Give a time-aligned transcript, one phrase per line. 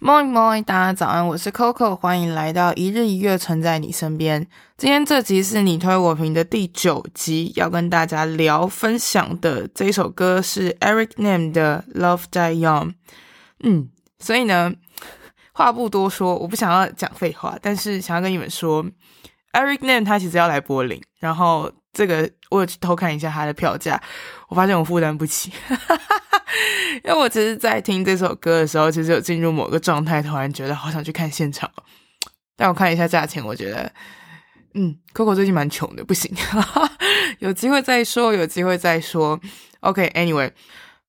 [0.00, 4.46] Morning, morning，大家早安，我是 Coco，欢迎来到一日一月，存在你身边。
[4.76, 12.94] 今天这集是你推我评的第九集，要跟大家聊分享的这首歌是 Eric Nam 的 Love Die Young。
[13.64, 14.72] 嗯，所以呢，
[15.52, 18.84] 话不多说，我不想要讲废话，但是想要跟你们说
[19.52, 24.00] ，Eric Nam 他其实要来柏林，然后这个我有去偷看一下他的票价，
[24.48, 25.52] 我发现我负担不起。
[27.04, 31.70] 因为我其实，在听这首歌的时候，其实有进入某个状态，突然觉得好想去看现场。
[32.56, 33.92] 但我看一下价钱，我觉得，
[34.74, 36.34] 嗯，Coco 最近蛮穷的，不行，
[37.38, 39.38] 有机会再说，有机会再说。
[39.80, 40.50] OK，Anyway，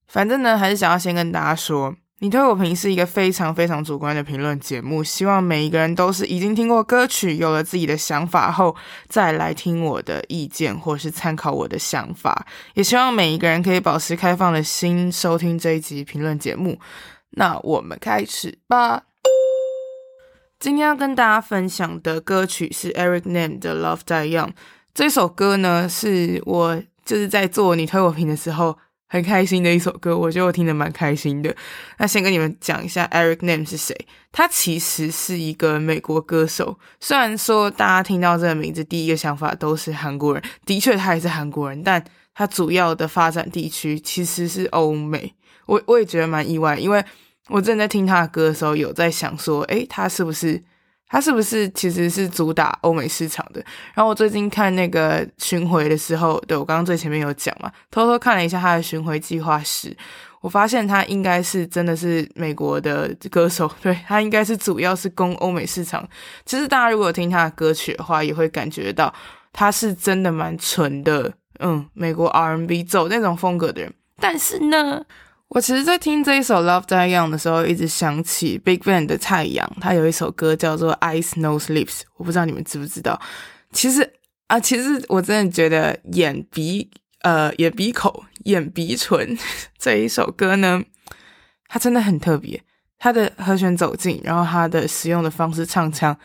[0.07, 1.95] 反正呢，还是想要先跟大家说。
[2.21, 8.75] 你推我评是一个非常非常主观的评论节目，希望每一个人都是已经听过歌曲，有了自己的想法后，
[9.07, 12.45] 再来听我的意见或是参考我的想法。
[12.73, 16.77] 也希望每一个人可以保持开放的心，收听这一集评论节目。
[17.31, 19.03] 那我们开始吧。
[20.59, 24.47] 今天要跟大家分享的歌曲是 Eric Nam 的《Love Die Young》。
[24.93, 28.77] 这首歌呢，是我就是在做你推我评的时候。
[29.11, 31.53] 很开心的一首歌，我觉得我听得蛮开心的。
[31.97, 33.95] 那先跟你们讲一下，Eric Nam 是谁？
[34.31, 36.77] 他其实是一个美国歌手。
[36.99, 42.01] 虽然说大家听到这个名字，第一个想法都是韩国人，的确他也是韩国人，但
[42.35, 45.33] 他主要的发展地区其实是欧美。
[45.65, 47.03] 我我也觉得蛮意外，因为
[47.47, 50.63] 我正在听他的歌的时候，有在想说，诶，他是不是？
[51.09, 53.59] 他是不是其实是主打欧美市场的？
[53.95, 59.95] 然后我最近看那个巡回的时候，对，我刚刚最前面有讲嘛，偷偷看了一下他的巡回计划史，
[60.41, 66.07] 我发现他应该是真的是美国的歌手， 对，他应该是主要是攻欧美市场。
[66.45, 69.11] 其实大家如果听他的歌曲的话，也会感觉到
[69.51, 73.91] 他是真的蛮纯的，嗯，美国 R&B 走那种风格的人。
[74.19, 75.03] 但是呢。
[75.49, 83.19] 我其实，在听这一首《Love Die Young》的时候，一直想起 BigBang 的太阳，他有一首歌叫做《Eyes Nose Lips》，我不知道你们知不知道。
[83.71, 84.07] 其实
[84.45, 86.87] 啊，其实我真的觉得眼鼻
[87.21, 89.35] 呃眼鼻口眼鼻唇
[89.79, 90.83] 这一首歌呢，
[91.67, 92.61] 它真的很特别。
[92.99, 96.15] 它的和弦走进，然后它的使用的方式唱腔，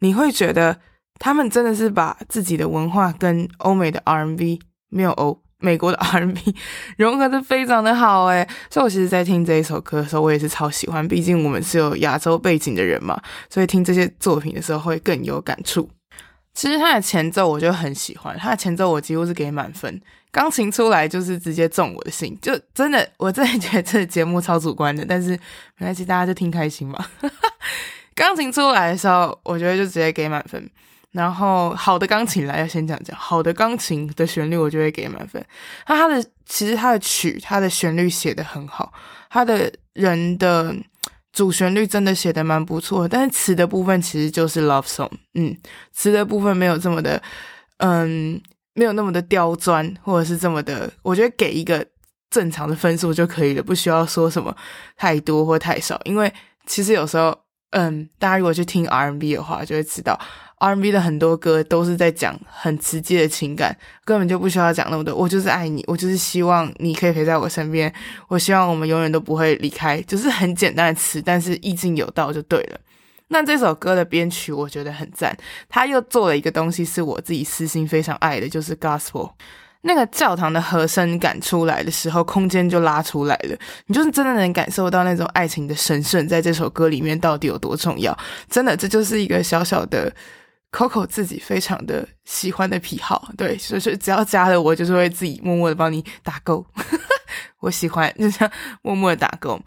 [0.00, 0.78] 你会觉得
[1.18, 5.43] 他们真的是把自己的文化跟欧美的 R&B 没有欧。
[5.58, 6.54] 美国的 R&B
[6.98, 11.06] 融合的非常的好诶，所以我其实，在听这一首歌的时候，我也是超喜欢。
[11.06, 15.88] 毕竟我们是有亚洲背景的人嘛，所以听这些作品的时候会更有感触。
[16.52, 20.00] 其实他的前奏我就很喜欢，他的前奏我几乎是给满分，
[20.30, 25.30] 钢琴出来就是直接中我的心，就真的，我真的觉得这节目超主观的，但是
[25.78, 27.04] 没关系，大家就听开心嘛。
[28.14, 30.70] 钢琴出来的时候，我觉得就直接给满分。
[31.14, 35.42] 然后好的钢琴来要先讲讲好的钢琴的旋律，我就会给满分。
[35.86, 38.92] 那他的其实他的曲，他的旋律写得很好，
[39.30, 40.74] 他的人的
[41.32, 43.06] 主旋律真的写得蛮不错。
[43.06, 45.56] 但是词的部分其实就是 love song，嗯，
[45.92, 47.22] 词的部分没有这么的，
[47.76, 48.42] 嗯，
[48.74, 51.86] 没有那么的刁钻，或者是这么的，我觉得给一个
[52.28, 54.52] 正常的分数就可以了，不需要说什么
[54.96, 56.00] 太多或太少。
[56.04, 56.32] 因为
[56.66, 57.32] 其实有时候，
[57.70, 60.18] 嗯，大家如果去听 R&B 的话，就会知道。
[60.64, 65.14] R&B 的很多歌都是在讲很直接的情感，根本就不需要讲那么多。
[65.14, 67.92] 我就是爱你，我就是希望你可以陪在我身边，
[68.28, 72.78] 我希望我们永远都不会离开，就是很简单的词，但是意境有道就对了。
[73.28, 75.36] 那这首歌的编曲我觉得很赞，
[75.68, 79.32] 他又做了一个东西是我自己私心非常爱的，就是 Gospel
[79.82, 88.16] 那个教堂的和声感出来的时候，空间就拉出来了，你就是真的能感受到那种爱情的神圣在这首歌里面到底有多重要。
[88.48, 90.10] 真的，这就是一个小小的。
[90.74, 96.66] Coco 自己非常的喜欢的癖好，对，所以说只要加了我，就是会自己默默的帮你打勾。
[97.60, 98.52] 我喜欢就这样
[98.82, 99.60] 默默的打勾。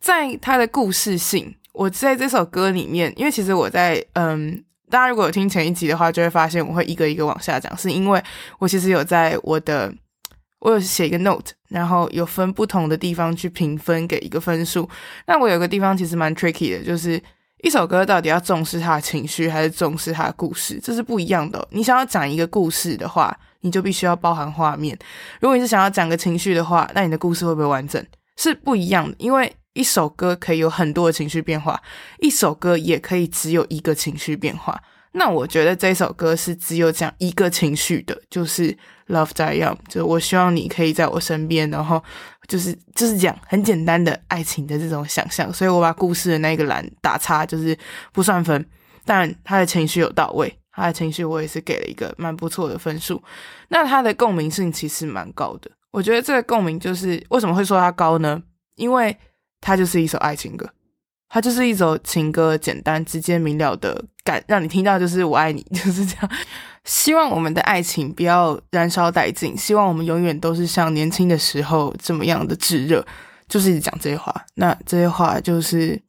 [0.00, 8.22] 在他的故事性，我在这首歌里面，因为其实我在嗯，大家如果有听前一集的话，就会发现我会一个一个往下讲，是因为
[8.58, 9.92] 我其实有在我的
[10.60, 14.88] 我有写一个 note，然后有分不同的地方去评分给一个分数。
[15.26, 17.22] 那我有个地方其实蛮 tricky 的，就是。
[17.62, 20.78] 一首歌到底要重视他的情绪，还是重视他的故事？
[20.82, 21.66] 这是不一样的。
[21.70, 24.94] 你想要讲一个故事的话，你就必须要包含画面；
[25.40, 28.04] 如果你是想要讲个情绪的话，那你的故事会不会完整？
[28.36, 29.16] 是不一样的。
[29.18, 31.80] 因为一首歌可以有很多的情绪变化，
[32.18, 34.78] 一首歌也可以只有一个情绪变化。
[35.16, 38.76] 那我觉得这首歌是只有讲一个情绪的，就是
[39.06, 42.02] Love Die Young，就是我希望你可以在我身边，然后
[42.48, 47.78] 就是就是讲很简单的爱情的这种想象，所以我把故事的那个栏打叉，就是
[48.12, 48.66] 不算分，
[49.04, 53.22] 但他的情绪有到位，他的情绪我也是给了一个蛮不错的分数。
[53.68, 58.42] 那他的共鸣性其实蛮高的，我觉得这个共鸣就是为什么会说它高呢？
[58.74, 59.16] 因为
[59.60, 60.68] 它就是一首爱情歌。
[61.34, 66.30] 它就是一首情歌，简单、直接、明了的感，让你听到就是我爱你， 就是这样。
[66.84, 73.04] 希望我们的爱情不要燃烧殆尽，希望我们永远都是像年轻的时候这么样的炙热，
[73.48, 74.32] 就是一直讲这些话。
[74.54, 76.00] 那这些话就是，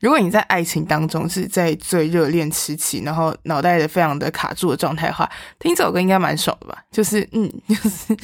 [0.00, 6.82] 如果你在爱情当中是在最热恋时期，然后脑袋的非常的卡住的状态的话，听这首歌应该蛮爽的吧？
[6.90, 8.16] 就是，嗯， 就是，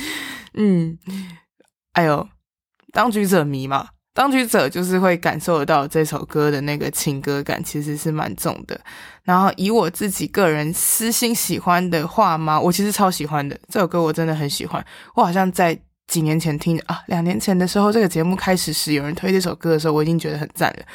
[0.55, 0.99] 嗯，
[1.93, 2.27] 哎呦，
[2.95, 3.89] 当局者迷嘛。
[4.17, 8.81] 当局者就是会感受得到这首歌的那个情歌感，其实是蛮重的。
[9.23, 14.83] 然后以我自己个人私心喜欢的话嘛，我其实超喜欢的这首歌，我真的很喜欢。
[15.15, 15.79] 我好像在
[16.09, 20.87] 几年前听啊，两年前的时候，这个节目开始时有人推这首歌的时候，我已经觉得很赞了。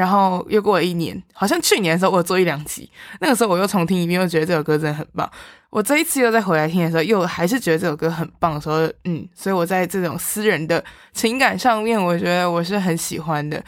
[0.00, 2.88] 然后又过了一年，好像去年的时候我做一两集，
[3.20, 5.30] 那个时候我又重听一遍，又觉得这首歌真的很棒。
[5.68, 10.82] 我这一次又再回来听的时候，又还是觉得这首歌很棒的时候，嗯，所以我在这种私人的
[11.12, 13.62] 情感上面，我觉得我是很喜欢的。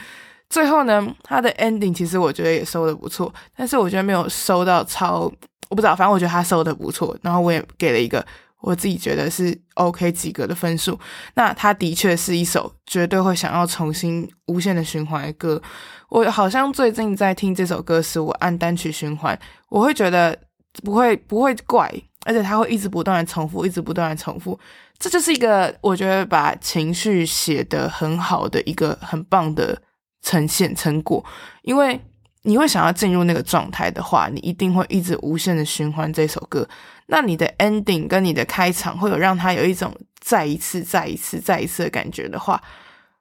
[0.49, 5.31] 最后呢，它的 ending 其实我觉得也收得不错，但是我觉得没有收到超，
[5.69, 8.25] 我不知道，反正我觉得他收得不错，然后我也给了一个
[8.63, 10.99] 我自己觉得是 OK 及格的分数。
[11.35, 15.61] 那它的确是一首绝对会想要重新无限的循环的歌。
[16.09, 19.39] 我好像最近在听这首歌时，我按单曲循环，
[19.69, 20.35] 我会觉得。
[20.81, 21.87] 不会不会怪，
[22.25, 24.59] 而且它会一直不断的重复，一直不断的重复。
[24.97, 29.79] 这就是一个我觉得把情绪写得很好的一个很棒的
[30.23, 31.23] 呈现成果。
[31.61, 32.01] 因为
[32.43, 36.67] 你会想要进入那个状态的话，你一定会一直无限的循环这首歌。
[37.07, 42.61] 那你的 ending 跟你的开场会有让他有一种再一次、再一次、再一次的感觉的话，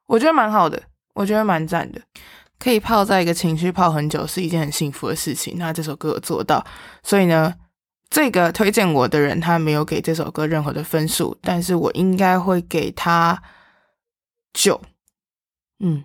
[0.06, 0.80] 我觉得蛮好的，
[1.14, 2.00] 我觉得蛮赞的。
[2.58, 5.56] 可以泡在一个情绪泡很久是一件很幸福的事情。
[5.58, 6.64] 那这首歌有做到，
[7.02, 7.52] 所以呢，
[8.08, 13.42] 这个推荐我的人他没有给这首歌任何的分数，但是我应该会给他
[14.52, 14.80] 九。
[15.80, 16.04] 嗯，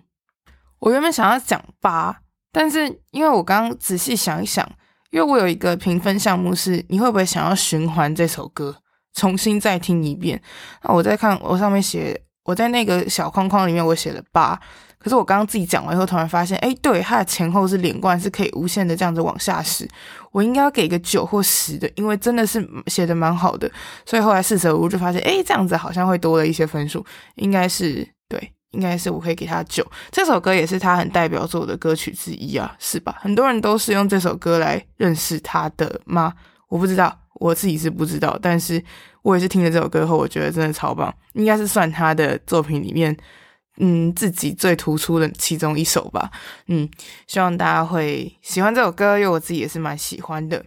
[0.80, 2.22] 我原本想要讲八，
[2.52, 4.68] 但是因为我刚刚仔细想一想，
[5.10, 8.76] 因为我有一个评分项目是你会不会想要循环这首歌，
[9.14, 10.40] 重新再听一遍？
[10.82, 14.58] 那我在看我上面写，我在那个小框框里面我写了八。
[15.00, 19.88] 可是我刚刚自己讲完以后，突然发现，哎，对，它的前后是连贯，是可以无限的这样子往下使。
[20.32, 23.70] 我应该要给个九或十的，因为真的是写的蛮好的。
[24.04, 27.06] 所以后来四舍五入就发现，哎，这样子好像会多了一些分数，
[27.36, 29.84] 应该是对，应该是我可以给他九。
[30.12, 33.16] 这首歌也是他很代表作的歌曲之一啊，是吧？
[33.20, 36.32] 很多人都是用这首歌来认识他的吗？
[36.68, 38.80] 我不知道，我自己是不知道，但是
[39.22, 43.16] 我也是听了这首歌后，我觉得真的超棒，应该是算他的作品里面。
[43.80, 46.30] 嗯，自己最突出的其中一首吧。
[46.66, 46.88] 嗯，
[47.26, 50.64] 希望大家会喜欢这首歌，因为我自己也是蛮喜欢的。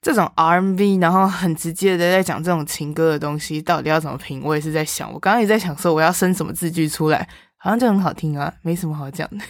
[0.00, 4.40] 这种 R&B，然后很直接的在讲这种情歌的东西，到底要怎么评？
[4.44, 7.28] 我也是在想，我刚刚也在想说，我要生什么字句出来，
[7.58, 9.44] 好像就很好听啊，没什么好讲的。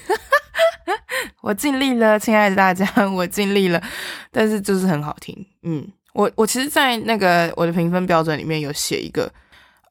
[1.42, 2.84] 我尽力了，亲爱的大家，
[3.14, 3.80] 我尽力了，
[4.32, 5.46] 但是就是很好听。
[5.62, 9.30] 嗯，我我其实，在那个我的评分标准里面有写一个，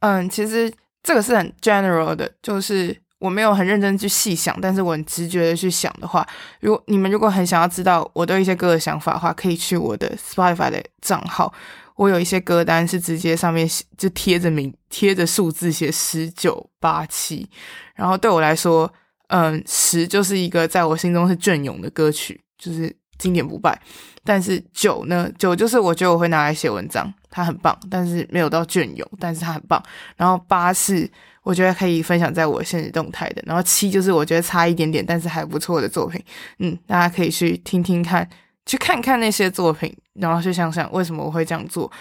[0.01, 0.71] 嗯，其实
[1.01, 2.97] 这个是很 general 的，就是。
[3.19, 6.23] 我没有很认真去细想，但是我很直觉的去想的话，
[6.59, 11.51] 如果你们如果很想要知道我对一些歌的想法的话，可以去我的 Spotify 的账号，
[11.97, 17.45] 我有一些歌单是直接上面写就贴着名贴着数字写十九八七，
[17.93, 18.89] 然后对我来说，
[19.27, 23.77] 嗯，十就是一个在我心中是隽永的歌曲，就是经典不败，
[24.23, 29.83] 但是九呢，九就是我觉得我会拿来写文章，它很棒，但是没有到隽永，但是它很棒，
[30.15, 31.09] 然后八是。
[31.43, 36.21] 我觉得可以分享在我现实动态的，然后七就是我觉得差一点点，但是还不错的作品，
[36.59, 38.27] 嗯，大家可以去听听看，
[38.67, 41.91] 去看看那些作品，然后去想想为什么我会这样做。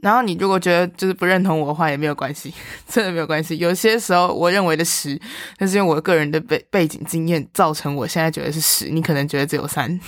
[0.00, 2.52] 然后你如果觉得就是不认同我的话也没有关系，
[2.88, 3.58] 真的没有关系。
[3.58, 5.20] 有些时候我认为的十，
[5.58, 10.00] 那是因为我个人的背背景经验造成我现在觉得是十，你可能觉得只有三，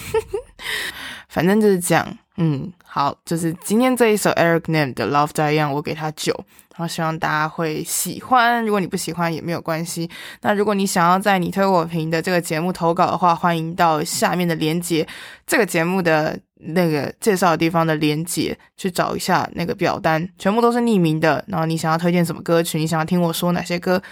[1.28, 2.18] 反正就是这样。
[2.37, 6.35] 嗯，好，就是今天这一首 Eric Nam 的 Love Die Young，我给他九，
[6.76, 8.64] 然后希望大家会喜欢。
[8.64, 10.11] 如果你不喜欢也没有关系。
[10.43, 15.07] 那如果你想要在你推我评的这个节目投稿的话，欢迎到下面的连接，
[15.47, 21.45] 这个节目的那个介绍的地方的连接去找一下那个表单，全部都是匿名的。
[21.47, 24.03] 然后你想要推荐什么歌曲，你想要听我说哪些歌，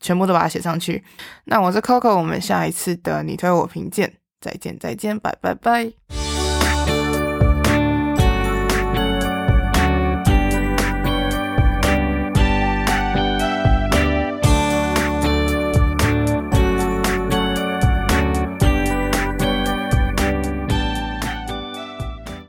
[0.00, 1.02] 全部都把它写上去。
[1.44, 6.19] 那我是 Coco，我们下一次的你推我评见，再见再见，拜拜拜。